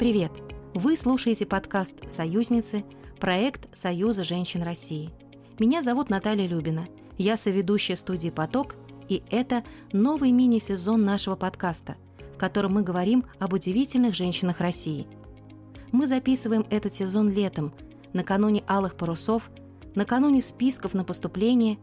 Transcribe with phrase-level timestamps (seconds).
[0.00, 0.32] Привет!
[0.72, 2.86] Вы слушаете подкаст «Союзницы»,
[3.18, 5.10] проект Союза женщин России.
[5.58, 6.88] Меня зовут Наталья Любина.
[7.18, 8.76] Я соведущая студии «Поток»,
[9.10, 9.62] и это
[9.92, 11.96] новый мини-сезон нашего подкаста,
[12.34, 15.06] в котором мы говорим об удивительных женщинах России.
[15.92, 17.74] Мы записываем этот сезон летом,
[18.14, 19.50] накануне алых парусов,
[19.94, 21.76] накануне списков на поступление,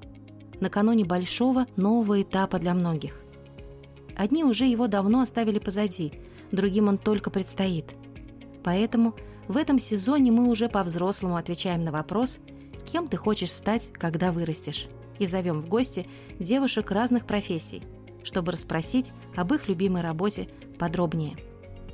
[0.59, 3.22] накануне большого нового этапа для многих.
[4.16, 6.14] Одни уже его давно оставили позади,
[6.52, 7.94] другим он только предстоит–
[8.68, 9.16] Поэтому
[9.48, 12.40] в этом сезоне мы уже по-взрослому отвечаем на вопрос
[12.92, 14.88] «Кем ты хочешь стать, когда вырастешь?»
[15.20, 16.06] и зовем в гости
[16.38, 17.82] девушек разных профессий,
[18.26, 21.38] чтобы расспросить об их любимой работе подробнее.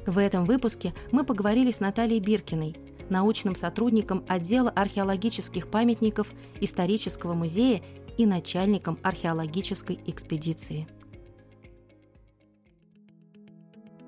[0.07, 2.75] В этом выпуске мы поговорили с Натальей Биркиной,
[3.07, 7.83] научным сотрудником отдела археологических памятников исторического музея
[8.17, 10.87] и начальником археологической экспедиции.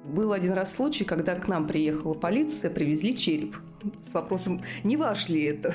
[0.06, 3.58] Был один раз случай, когда к нам приехала полиция, привезли череп
[4.02, 5.74] с вопросом, не ваш ли это?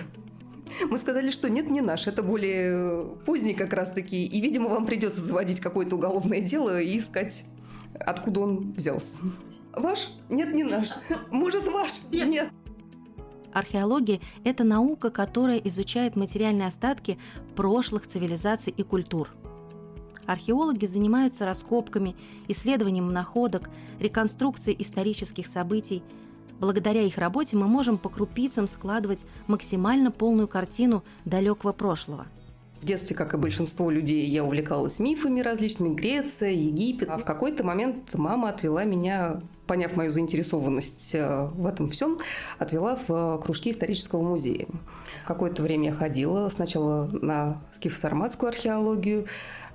[0.88, 5.20] Мы сказали, что нет, не наш, это более поздний как раз-таки, и, видимо, вам придется
[5.20, 7.44] заводить какое-то уголовное дело и искать,
[7.98, 9.16] откуда он взялся.
[9.72, 10.10] Ваш?
[10.28, 10.90] Нет, не наш.
[11.30, 12.00] Может, ваш?
[12.12, 12.50] Нет.
[13.52, 17.18] Археология– это наука, которая изучает материальные остатки
[17.56, 19.28] прошлых цивилизаций и культур–
[20.26, 22.16] Археологи занимаются раскопками,
[22.48, 26.02] исследованием находок, реконструкцией исторических событий.
[26.58, 32.26] Благодаря их работе мы можем по крупицам складывать максимально полную картину далекого прошлого–
[32.80, 37.10] в детстве, как и большинство людей, я увлекалась мифами различными, Греция, Египет.
[37.10, 42.20] А в какой-то момент мама отвела меня, поняв мою заинтересованность э, в этом всем,
[42.58, 44.66] отвела в кружки исторического музея.
[45.26, 49.26] Какое-то время я ходила сначала на скифо-сарматскую археологию,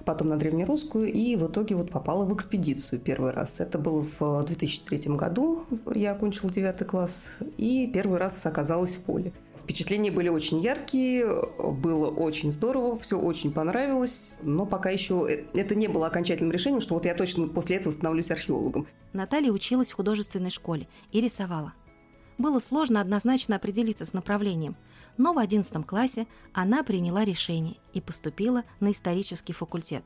[0.05, 3.59] потом на древнерусскую, и в итоге вот попала в экспедицию первый раз.
[3.59, 7.25] Это было в 2003 году, я окончила 9 класс,
[7.57, 9.33] и первый раз оказалась в поле.
[9.63, 11.25] Впечатления были очень яркие,
[11.57, 16.93] было очень здорово, все очень понравилось, но пока еще это не было окончательным решением, что
[16.93, 18.85] вот я точно после этого становлюсь археологом.
[19.13, 21.73] Наталья училась в художественной школе и рисовала.
[22.37, 24.75] Было сложно однозначно определиться с направлением,
[25.17, 30.03] но в 11 классе она приняла решение и поступила на исторический факультет.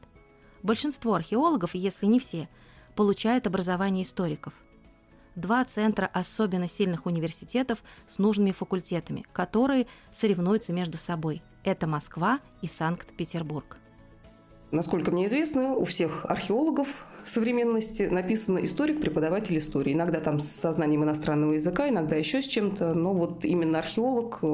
[0.63, 2.49] Большинство археологов, если не все,
[2.95, 4.53] получают образование историков.
[5.35, 11.41] Два центра особенно сильных университетов с нужными факультетами, которые соревнуются между собой.
[11.63, 13.77] Это Москва и Санкт-Петербург.
[14.71, 19.93] Насколько мне известно, у всех археологов современности написано историк, преподаватель истории.
[19.93, 24.45] Иногда там со знанием иностранного языка, иногда еще с чем-то, но вот именно археолог, э,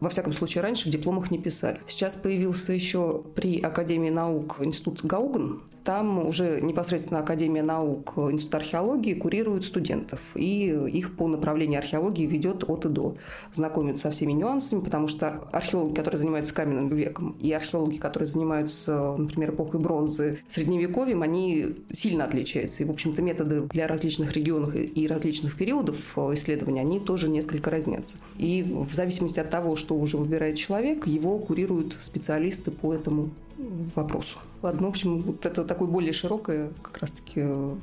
[0.00, 1.80] во всяком случае, раньше в дипломах не писали.
[1.86, 9.14] Сейчас появился еще при Академии наук институт Гауган, там уже непосредственно Академия наук, Институт археологии
[9.14, 10.20] курирует студентов.
[10.34, 13.16] И их по направлению археологии ведет от и до.
[13.54, 19.14] Знакомят со всеми нюансами, потому что археологи, которые занимаются каменным веком, и археологи, которые занимаются,
[19.16, 22.82] например, эпохой бронзы, средневековьем, они сильно отличаются.
[22.82, 28.16] И, в общем-то, методы для различных регионов и различных периодов исследования, они тоже несколько разнятся.
[28.36, 33.30] И в зависимости от того, что уже выбирает человек, его курируют специалисты по этому
[33.94, 34.38] вопросу.
[34.62, 37.76] Ладно, в общем, вот это такое более широкое как раз-таки э,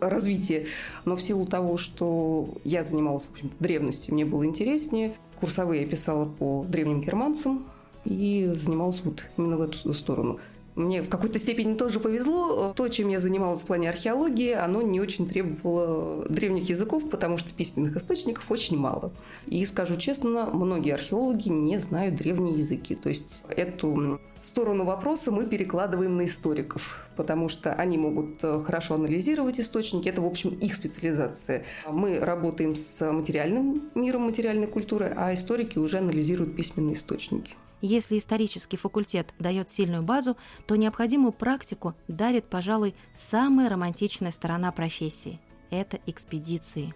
[0.00, 0.66] развитие.
[1.04, 5.14] Но в силу того, что я занималась, в общем-то, древностью, мне было интереснее.
[5.38, 7.66] Курсовые я писала по древним германцам
[8.04, 10.38] и занималась вот именно в эту сторону.
[10.74, 12.72] Мне в какой-то степени тоже повезло.
[12.74, 17.52] То, чем я занималась в плане археологии, оно не очень требовало древних языков, потому что
[17.52, 19.12] письменных источников очень мало.
[19.46, 22.94] И скажу честно, многие археологи не знают древние языки.
[22.94, 28.94] То есть эту сторону вопроса мы перекладываем на историков, потому что они могут э, хорошо
[28.94, 30.08] анализировать источники.
[30.08, 31.64] Это, в общем, их специализация.
[31.86, 37.54] Мы работаем с материальным миром материальной культуры, а историки уже анализируют письменные источники.
[37.82, 45.40] Если исторический факультет дает сильную базу, то необходимую практику дарит, пожалуй, самая романтичная сторона профессии–
[45.70, 46.94] это экспедиции.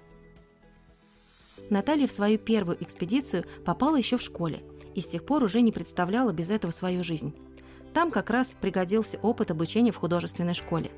[1.71, 4.63] Наталья в свою первую экспедицию попала еще в школе
[4.95, 7.35] и с тех пор уже не представляла без этого свою жизнь.
[7.95, 10.91] Там как раз пригодился опыт обучения в художественной школе.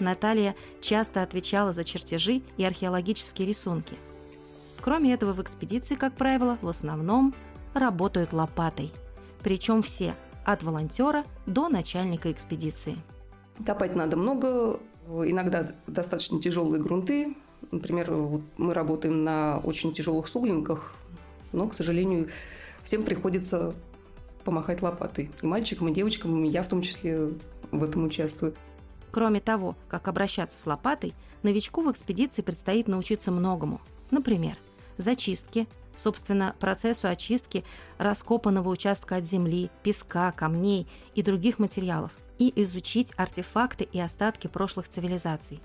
[0.00, 3.96] Наталья часто отвечала за чертежи и археологические рисунки.
[4.80, 7.34] Кроме этого, в экспедиции, как правило, в основном
[7.74, 8.90] работают лопатой–
[9.42, 10.14] причем все,
[10.44, 12.96] от волонтера до начальника экспедиции.
[13.64, 17.36] Копать надо много, иногда достаточно тяжелые грунты.
[17.70, 20.94] Например, вот мы работаем на очень тяжелых суглинках,
[21.52, 22.28] но, к сожалению,
[22.82, 23.74] всем приходится
[24.44, 25.30] помахать лопатой.
[25.42, 27.30] И мальчикам, и девочкам, и я в том числе
[27.70, 28.54] в этом участвую.
[29.10, 33.80] Кроме того, как обращаться с лопатой, новичку в экспедиции предстоит научиться многому.
[34.10, 34.56] Например,
[34.96, 35.66] зачистки,
[35.98, 37.64] собственно, процессу очистки
[37.98, 44.88] раскопанного участка от земли, песка, камней и других материалов, и изучить артефакты и остатки прошлых
[44.88, 45.60] цивилизаций.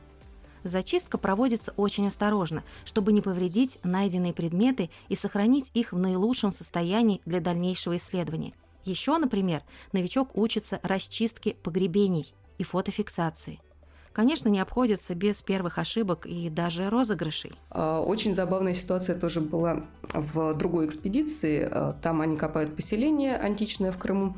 [0.63, 7.21] Зачистка проводится очень осторожно, чтобы не повредить найденные предметы и сохранить их в наилучшем состоянии
[7.25, 8.53] для дальнейшего исследования.
[8.85, 13.59] Еще, например, новичок учится расчистке погребений и фотофиксации–
[14.13, 17.51] конечно, не обходится без первых ошибок и даже розыгрышей.
[17.69, 19.83] А, очень забавная ситуация тоже была
[20.13, 21.67] в другой экспедиции.
[21.69, 24.37] А, там они копают поселение античное в Крыму.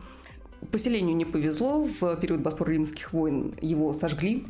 [0.71, 4.47] Поселению не повезло, в период Боспор-Римских войн его сожгли,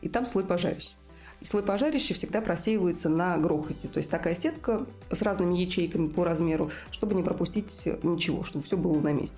[0.00, 0.92] и там слой пожарищ.
[1.40, 3.86] И слой пожарища всегда просеивается на грохоте.
[3.88, 8.76] То есть такая сетка с разными ячейками по размеру, чтобы не пропустить ничего, чтобы все
[8.76, 9.36] было на месте.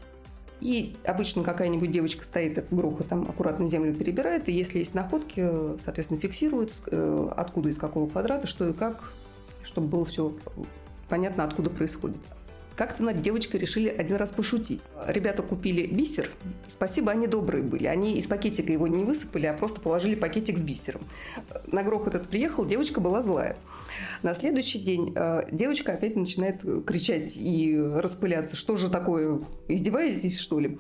[0.60, 5.48] И обычно какая-нибудь девочка стоит, этот грохот там аккуратно землю перебирает, и если есть находки,
[5.82, 9.12] соответственно, фиксирует, э, откуда, из какого квадрата, что и как,
[9.62, 10.34] чтобы было все
[11.08, 12.18] понятно, откуда происходит.
[12.80, 14.80] Как-то над девочкой решили один раз пошутить.
[15.06, 16.30] Ребята купили бисер.
[16.66, 17.84] Спасибо, они добрые были.
[17.84, 21.02] Они из пакетика его не высыпали, а просто положили пакетик с бисером.
[21.66, 23.58] На грохот этот приехал, девочка была злая.
[24.22, 28.56] На следующий день э, девочка опять начинает кричать и распыляться.
[28.56, 29.40] Что же такое?
[29.68, 30.78] Издеваетесь, что ли?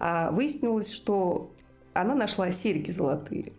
[0.00, 1.52] А выяснилось, что
[1.94, 3.52] она нашла серьги золотые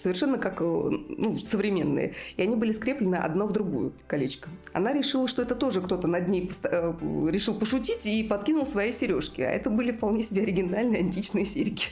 [0.00, 2.14] совершенно как э, ну, современные.
[2.36, 4.48] И они были скреплены одно в другую колечко.
[4.72, 6.94] Она решила, что это тоже кто-то над ней э,
[7.28, 9.40] решил пошутить и подкинул свои сережки.
[9.42, 11.84] А это были вполне себе оригинальные античные серьги.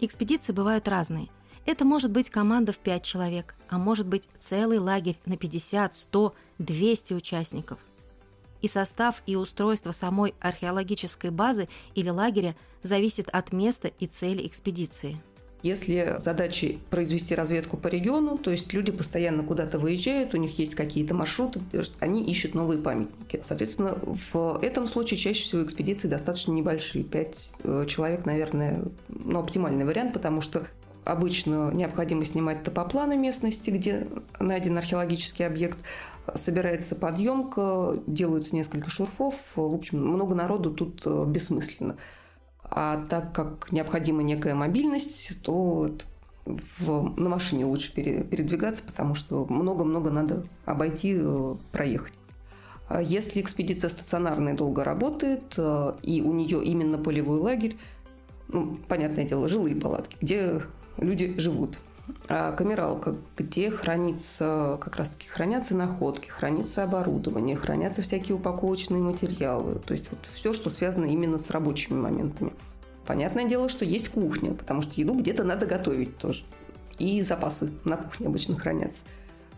[0.00, 1.28] Экспедиции бывают разные.
[1.66, 6.34] Это может быть команда в 5 человек, а может быть целый лагерь на 50, 100,
[6.58, 7.78] 200 участников.
[8.62, 15.20] И состав и устройство самой археологической базы или лагеря зависит от места и цели экспедиции.
[15.62, 20.76] Если задачи произвести разведку по региону, то есть люди постоянно куда-то выезжают, у них есть
[20.76, 21.60] какие-то маршруты,
[21.98, 23.40] они ищут новые памятники.
[23.42, 23.98] Соответственно,
[24.32, 27.02] в этом случае чаще всего экспедиции достаточно небольшие.
[27.02, 30.66] Пять э, человек, наверное, ну, оптимальный вариант, потому что
[31.08, 34.06] Обычно необходимо снимать топопланы местности, где
[34.38, 35.78] найден археологический объект.
[36.34, 39.34] Собирается подъемка, делаются несколько шурфов.
[39.56, 41.96] В общем, много народу тут э, бессмысленно.
[42.70, 45.90] А так как необходима некая мобильность, то
[46.44, 52.14] в, на машине лучше пере, передвигаться, потому что много-много надо обойти, э, проехать.
[52.88, 57.76] А если экспедиция стационарная долго работает, э, и у нее именно полевой лагерь,
[58.48, 60.62] ну, понятное дело, жилые палатки, где
[60.96, 61.78] люди живут.
[62.28, 69.76] А камералка, где хранится, как раз таки хранятся находки, хранится оборудование, хранятся всякие упаковочные материалы.
[69.86, 72.52] То есть вот все, что связано именно с рабочими моментами.
[73.06, 76.44] Понятное дело, что есть кухня, потому что еду где-то надо готовить тоже.
[76.98, 79.04] И запасы на кухне обычно хранятся.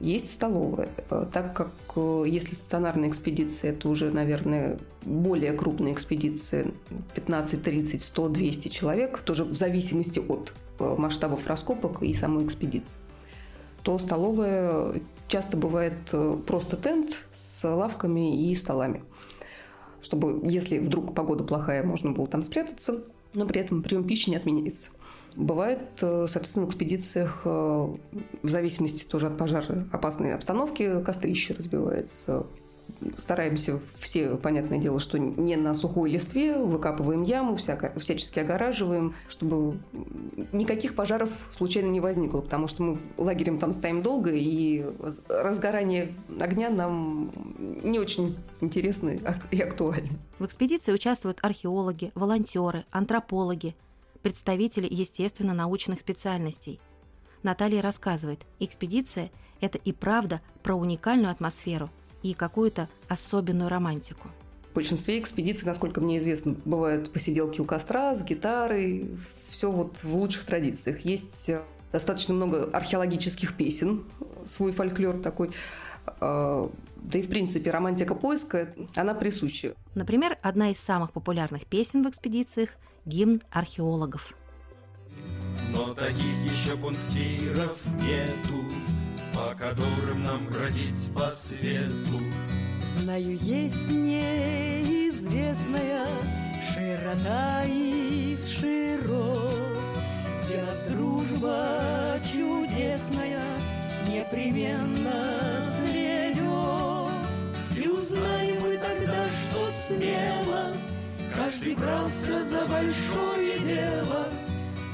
[0.01, 6.73] Есть столовая, э, так как э, если стационарная экспедиция, это уже, наверное, более крупная экспедиция,
[7.15, 12.99] 15, 30, 100, 200 человек, тоже в зависимости от э, масштабов раскопок и самой экспедиции,
[13.83, 15.93] то столовая часто бывает
[16.47, 19.05] просто тент с лавками и столами.
[20.01, 23.05] Чтобы, если вдруг погода плохая, можно было там спрятаться,
[23.35, 24.93] но при этом прием пищи не отменяется.
[25.37, 32.47] Бывает, э, соответственно, в экспедициях, э, в зависимости тоже от пожара опасной обстановки, кострище разбивается.
[33.17, 39.79] Стараемся все, понятное дело, что не на сухой листве, выкапываем яму, всяко, всячески огораживаем, чтобы
[40.53, 44.85] никаких пожаров случайно не возникло, потому что мы лагерем там стоим долго, и
[45.29, 47.31] разгорание огня нам
[47.83, 49.17] не очень интересно
[49.51, 50.11] и актуально.
[50.39, 53.77] В экспедиции участвуют археологи, волонтеры, антропологи–
[54.23, 56.81] представители естественно-научных специальностей.
[57.43, 61.91] Наталья рассказывает, экспедиция– это и правда про уникальную атмосферу
[62.23, 64.29] и какую-то особенную романтику.
[64.71, 69.11] В большинстве экспедиций, насколько мне известно, бывают посиделки у костра с гитарой,
[69.49, 71.01] все вот в лучших традициях.
[71.05, 71.63] Есть э,
[71.93, 74.05] достаточно много археологических песен,
[74.47, 75.51] свой фольклор такой.
[76.07, 79.75] А, да и, в принципе, романтика поиска, она присуща.
[79.95, 82.71] Например, одна из самых популярных песен в экспедициях–
[83.07, 84.35] гимн археологов.
[85.73, 88.65] Но таких еще пунктиров нету,
[89.35, 92.21] по которым нам бродить по свету.
[92.83, 94.27] Знаю, есть неизвестная
[96.73, 99.70] широта из широт,
[100.51, 103.41] где нас дружба чудесная
[104.09, 106.41] непременно сведет.
[107.77, 110.73] И узнаем мы тогда, что смело
[111.33, 114.27] Каждый брался за большое дело,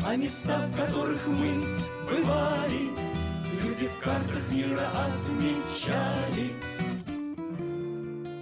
[0.07, 1.65] А места, в которых мы
[2.11, 2.91] бывали,
[3.63, 6.51] Люди в картах мира отмечали.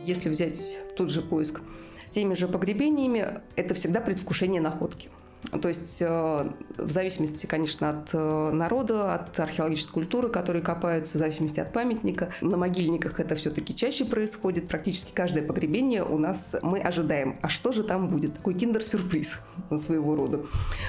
[0.04, 1.60] Если взять тот же поиск
[2.08, 5.08] с теми же погребениями, это всегда предвкушение находки.
[5.50, 11.18] То есть э, в зависимости, конечно, от э, народа, от археологической культуры, которые копаются, в
[11.18, 12.32] зависимости от памятника.
[12.40, 14.68] На могильниках это все-таки чаще происходит.
[14.68, 17.38] Практически каждое погребение у нас мы ожидаем.
[17.42, 18.34] А что же там будет?
[18.34, 19.40] Такой киндер-сюрприз
[19.76, 20.44] своего рода.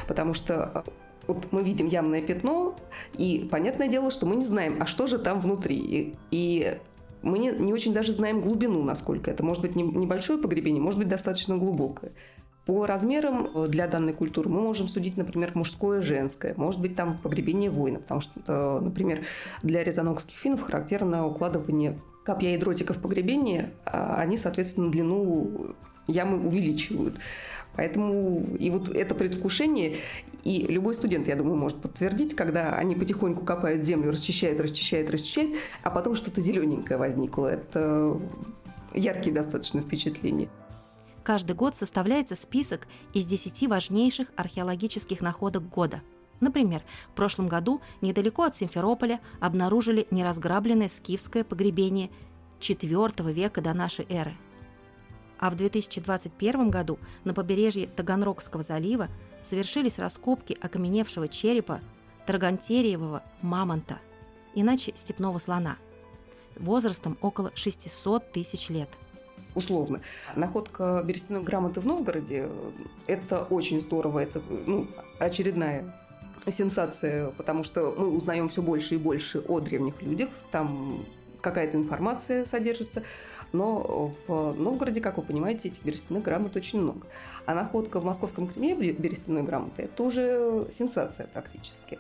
[0.08, 0.90] Потому что э,
[1.28, 2.76] вот мы видим ямное пятно,
[3.18, 5.78] и понятное дело, что мы не знаем, а что же там внутри.
[5.78, 6.78] И, и
[7.22, 9.44] мы не, не очень даже знаем глубину, насколько это.
[9.44, 12.12] Может быть, небольшое погребение, может быть, достаточно глубокое.
[12.66, 16.54] По размерам э, для данной культуры мы можем судить, например, мужское, женское.
[16.58, 19.22] Может быть, там погребение воина, потому что, э, например,
[19.62, 25.76] для резанокских финнов характерно укладывание копья и дротика в погребение, а они, соответственно, длину
[26.08, 27.20] ямы увеличивают.
[27.76, 29.98] Поэтому и вот это предвкушение,
[30.44, 35.54] и любой студент, я думаю, может подтвердить, когда они потихоньку копают землю, расчищают, расчищают, расчищают,
[35.84, 37.48] а потом что-то зелененькое возникло.
[37.48, 38.20] Это
[38.94, 40.50] яркие достаточно впечатления.
[41.26, 46.04] Каждый год составляется список из 10 важнейших археологических находок года.
[46.40, 52.12] Например, в прошлом году недалеко от Симферополя обнаружили неразграбленное скифское погребение
[52.60, 54.36] IV века до нашей эры.
[55.40, 59.08] А в 2021 году на побережье Таганрогского залива
[59.42, 61.82] совершились раскопки окаменевшего черепа
[62.28, 63.98] Таргантериевого мамонта,
[64.54, 65.78] иначе степного слона,
[66.56, 68.90] возрастом около 600 тысяч лет–
[69.56, 70.02] условно.
[70.36, 72.50] Находка берестяной грамоты в Новгороде–
[73.08, 74.88] это очень здорово, это ну,
[75.20, 75.84] очередная
[76.52, 81.04] сенсация, потому что мы узнаем все больше и больше о древних людях, там
[81.42, 83.04] какая-то информация содержится,
[83.52, 87.08] но в Новгороде, как вы понимаете, этих берестяных грамот очень много.
[87.46, 92.00] А находка в Московском Кремле берестяной грамоты– это уже сенсация практически.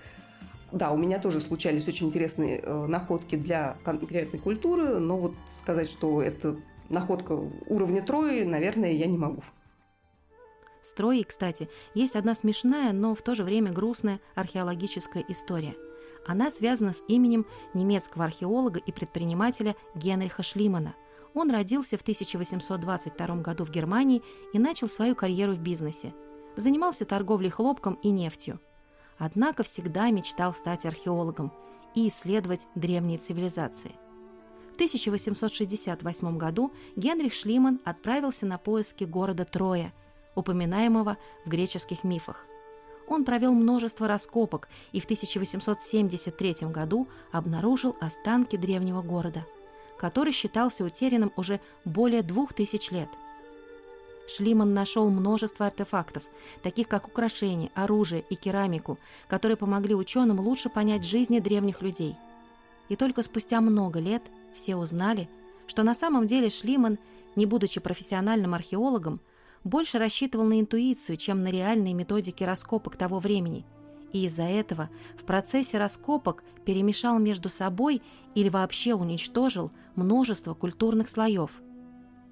[0.72, 5.90] Да, у меня тоже случались очень интересные э, находки для конкретной культуры, но вот сказать,
[5.90, 6.56] что это
[6.90, 7.34] находка
[7.68, 9.44] уровня Трои, наверное, я не могу.
[10.82, 15.76] С Троей, кстати, есть одна смешная, но в то же время грустная археологическая история.
[16.28, 20.96] Она связана с именем немецкого археолога и предпринимателя Генриха Шлимана.
[21.34, 24.22] Он родился в 1822 году в Германии
[24.54, 26.14] и начал свою карьеру в бизнесе.
[26.56, 28.60] Занимался торговлей хлопком и нефтью.
[29.18, 31.52] Однако всегда мечтал стать археологом
[31.96, 33.96] и исследовать древние цивилизации–
[34.76, 39.94] в 1868 году Генрих Шлиман отправился на поиски города Троя,
[40.36, 41.16] упоминаемого
[41.46, 42.46] в греческих мифах.
[43.08, 49.46] Он провел множество раскопок и в 1873 году обнаружил останки древнего города,
[49.98, 53.08] который считался утерянным уже более двух тысяч лет.
[54.28, 56.24] Шлиман нашел множество артефактов,
[56.64, 62.18] таких как украшения, оружие и керамику, которые помогли ученым лучше понять жизни древних людей.
[62.90, 64.22] И только спустя много лет–
[64.56, 65.30] все узнали,
[65.68, 66.98] что на самом деле Шлиман,
[67.36, 69.20] не будучи профессиональным археологом,
[69.64, 73.66] больше рассчитывал на интуицию, чем на реальные методики раскопок того времени,
[74.14, 78.02] и из-за этого в процессе раскопок перемешал между собой
[78.34, 81.52] или вообще уничтожил множество культурных слоев.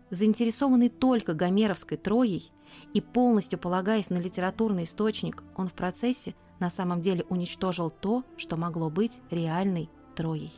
[0.09, 2.51] Заинтересованный только гомеровской Троей
[2.93, 8.55] и полностью полагаясь на литературный источник, он в процессе на самом деле уничтожил то, что
[8.55, 10.53] могло быть реальной Троей.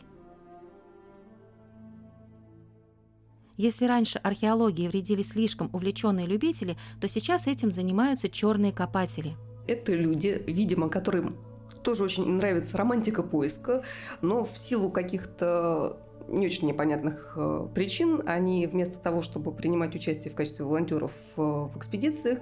[3.57, 9.35] Если раньше археологии вредили слишком увлеченные любители, то сейчас этим занимаются черные копатели.
[9.67, 11.37] Это люди, видимо, которым
[11.83, 13.83] тоже очень нравится романтика поиска,
[14.21, 15.97] но в силу каких-то
[16.27, 21.41] не очень непонятных э, причин они вместо того, чтобы принимать участие в качестве волонтеров э,
[21.41, 22.39] в экспедициях,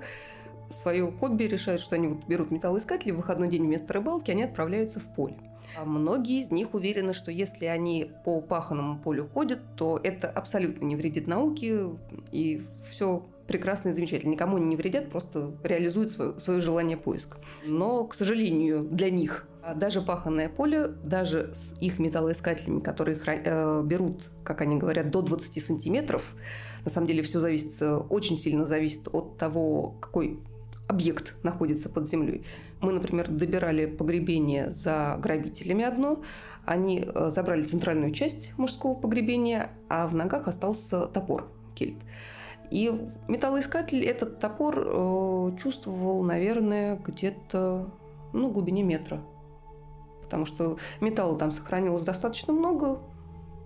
[0.70, 5.00] свое хобби решают, что они вот берут металлоискатели в выходной день вместо рыбалки, они отправляются
[5.00, 5.36] в поле.
[5.76, 10.86] А многие из них уверены, что если они по паханному полю ходят, то это абсолютно
[10.86, 11.90] не вредит науке,
[12.32, 14.32] и все прекрасно и замечательно.
[14.32, 17.38] Никому они не вредят, просто реализуют свое, свое желание поиска.
[17.66, 24.30] Но, к сожалению, для них даже паханное поле, даже с их металлоискателями, которые э, берут,
[24.44, 26.36] как они говорят, до 20 сантиметров,
[26.84, 30.40] на самом деле все зависит, очень сильно зависит от того, какой
[30.88, 32.46] объект находится под землей.
[32.82, 36.22] Мы, например, добирали погребение за грабителями одно.
[36.66, 41.98] Они э, забрали центральную часть мужского погребения, а в ногах остался топор кельт.
[42.72, 42.92] И
[43.28, 47.90] металлоискатель этот топор э, чувствовал, наверное, где-то
[48.34, 49.22] ну, глубине метра.
[50.22, 53.00] Потому что металла там сохранилось достаточно много,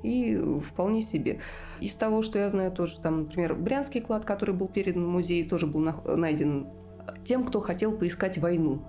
[0.03, 1.39] и вполне себе.
[1.79, 5.47] Из того, что я знаю, тоже там, например, Брянский клад, который был передан в музей,
[5.47, 6.67] тоже был найден
[7.27, 8.79] тем, кто хотел поискать войну.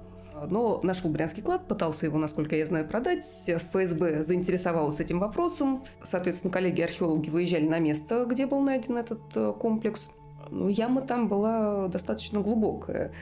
[0.49, 3.25] Но нашел брянский клад, пытался его, насколько я знаю, продать.
[3.47, 5.85] ФСБ заинтересовалась этим вопросом.
[6.03, 10.09] Соответственно, коллеги-археологи выезжали на место, где был найден этот э, комплекс.
[10.51, 13.13] Ну, яма там была достаточно глубокая.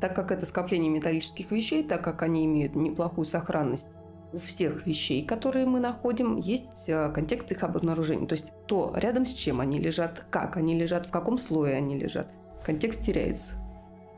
[0.00, 3.86] Так как это скопление металлических вещей, так как они имеют неплохую сохранность,
[4.32, 8.26] у всех вещей, которые мы находим, есть э, контекст их обнаружения.
[8.26, 11.96] То есть то, рядом с чем они лежат, как они лежат, в каком слое они
[11.96, 12.26] лежат.
[12.64, 13.63] Контекст теряется.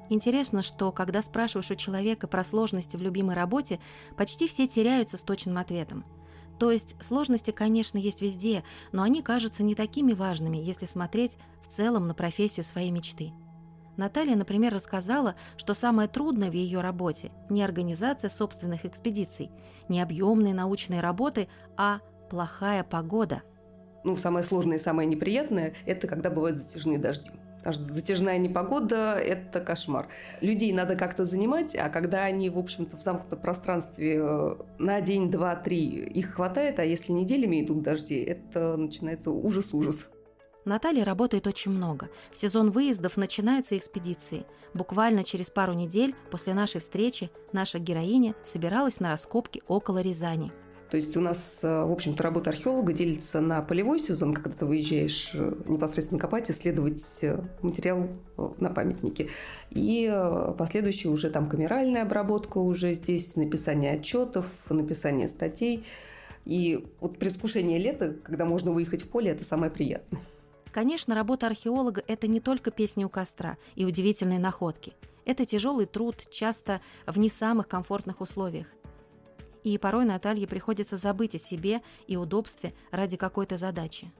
[0.09, 3.81] Интересно, что когда спрашиваешь у человека про сложности в любимой работе,
[4.17, 6.05] почти все теряются с точным ответом.
[6.59, 11.69] То есть сложности, конечно, есть везде, но они кажутся не такими важными, если смотреть в
[11.69, 13.33] целом на профессию своей мечты.
[13.97, 19.51] Наталья, например, рассказала, что самое трудное в ее работе не организация собственных экспедиций,
[19.89, 23.43] не объемные научные работы, а плохая погода.
[24.05, 27.31] Ну, самое сложное и самое неприятное– это когда бывают затяжные дожди.
[27.73, 30.09] Затяжная непогода– это кошмар.
[30.41, 35.31] Людей надо как-то занимать, а когда они, в общем-то, в замкнутом пространстве э, на день,
[35.31, 40.09] два, три их хватает, а если неделями идут дожди, это начинается ужас-ужас.
[40.65, 42.09] Наталья работает очень много.
[42.33, 44.45] В сезон выездов начинаются экспедиции.
[44.75, 50.53] Буквально через пару недель после нашей встречи наша героиня собиралась на раскопки около Рязани–
[50.97, 54.65] то есть у нас, э, в общем-то, работа археолога делится на полевой сезон, когда ты
[54.65, 58.09] выезжаешь э, непосредственно копать, исследовать э, материал
[58.57, 59.29] на памятнике.
[59.69, 60.11] И
[60.57, 65.85] последующая уже там камеральная обработка уже здесь, написание отчетов, написание статей.
[66.47, 70.23] И вот предвкушение лета, когда можно выехать в поле, это самое приятное.
[70.73, 74.95] Конечно, работа археолога– это не только песни у костра и удивительные находки.
[75.26, 78.69] Это тяжелый труд, часто в не самых комфортных условиях
[79.67, 84.13] и порой Наталье приходится забыть о себе и удобстве ради какой-то задачи.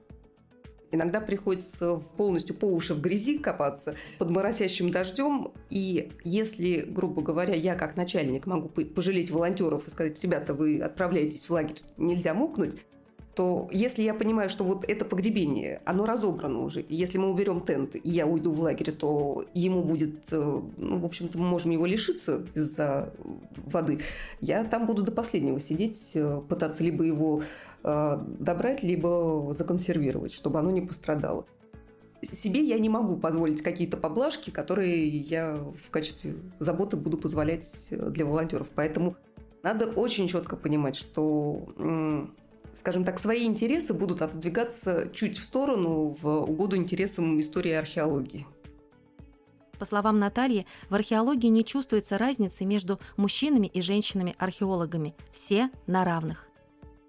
[0.91, 5.53] Иногда приходится полностью по уши в грязи копаться под моросящим дождем.
[5.71, 11.49] И если, грубо говоря, я как начальник могу пожалеть волонтеров и сказать, ребята, вы отправляетесь
[11.49, 12.79] в лагерь, нельзя мукнуть,
[13.37, 17.95] то если я понимаю, что вот это погребение, оно разобрано уже, если мы уберем тент,
[17.95, 21.85] и я уйду в лагерь, то ему будет, э, ну, в общем-то, мы можем его
[21.85, 23.13] лишиться из-за
[23.57, 24.01] воды,
[24.41, 27.43] я там буду до последнего сидеть, э, пытаться либо его
[27.85, 31.45] э, добрать, либо законсервировать, чтобы оно не пострадало.
[32.23, 38.25] Себе я не могу позволить какие-то поблажки, которые я в качестве заботы буду позволять для
[38.25, 38.69] волонтеров.
[38.75, 39.15] Поэтому
[39.63, 41.69] надо очень четко понимать, что
[42.77, 48.47] скажем так, свои интересы будут отодвигаться чуть в сторону в угоду интересам истории археологии.
[49.79, 55.15] По словам Натальи, в археологии не чувствуется разницы между мужчинами и женщинами-археологами.
[55.33, 56.46] Все на равных.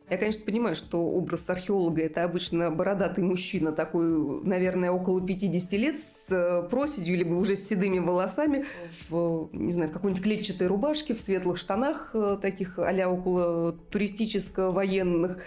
[0.09, 5.99] Я, конечно, понимаю, что образ археолога– это обычно бородатый мужчина, такой, наверное, около 50 лет,
[5.99, 8.63] с э, проседью, либо уже с седыми волосами,
[9.09, 15.39] в, не знаю, в какой-нибудь клетчатой рубашке, в светлых штанах, э, таких а около туристическо-военных,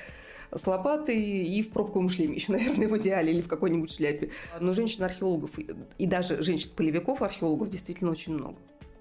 [0.54, 4.30] с лопатой и в пробковом шлеме еще, наверное, в идеале, или в какой-нибудь шляпе.
[4.60, 5.52] Но женщин-археологов
[5.96, 8.56] и даже женщин-полевиков-археологов действительно очень много.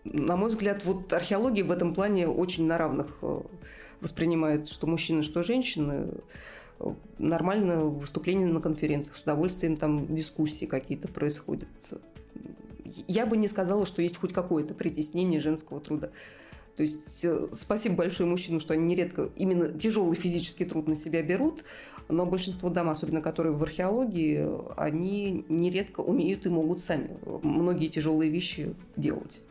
[0.06, 3.42] На мой взгляд, вот археология в этом плане очень на равных э,
[4.02, 6.10] воспринимают что мужчины, что женщины,
[7.18, 11.68] нормально выступление на конференциях, с удовольствием там дискуссии какие-то происходят.
[13.08, 16.10] Я бы не сказала, что есть хоть какое-то притеснение женского труда.
[16.76, 21.22] То есть э, спасибо большое мужчинам, что они нередко именно тяжелый физический труд на себя
[21.22, 21.66] берут,
[22.08, 28.32] но большинство дам, особенно которые в археологии, они нередко умеют и могут сами многие тяжелые
[28.32, 29.42] вещи делать.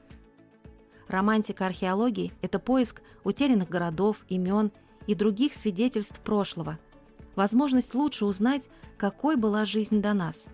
[1.09, 4.71] Романтика археологии– это поиск утерянных городов, имен
[5.07, 6.79] и других свидетельств прошлого.
[7.35, 8.69] Возможность лучше узнать,
[8.99, 10.51] какой была жизнь до нас.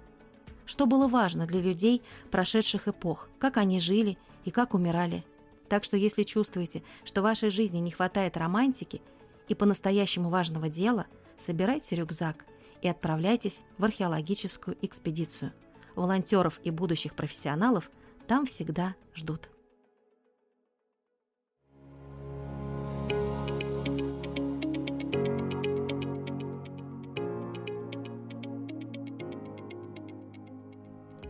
[0.64, 5.24] Что было важно для людей прошедших эпох, как они жили и как умирали.
[5.68, 9.02] Так что если чувствуете, что в вашей жизни не хватает романтики
[9.48, 12.44] и по-настоящему важного дела, собирайте рюкзак
[12.80, 15.52] и отправляйтесь в археологическую экспедицию.
[15.96, 17.90] Волонтеров и будущих профессионалов
[18.28, 19.48] там всегда ждут.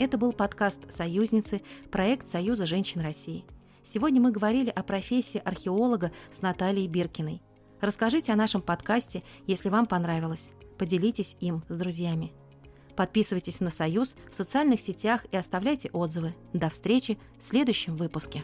[0.00, 3.44] Это был подкаст «Союзницы», проект Союза женщин России.
[3.84, 7.40] Сегодня мы говорили о профессии археолога с Натальей Биркиной.
[7.80, 10.52] Расскажите о нашем подкасте, если вам понравилось.
[10.78, 12.32] Поделитесь им с друзьями.
[12.96, 16.34] Подписывайтесь на «Союз» в социальных сетях и оставляйте отзывы.
[16.52, 18.42] До встречи в следующем выпуске.